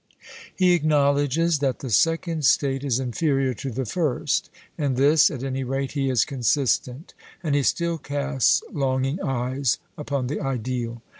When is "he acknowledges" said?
0.55-1.59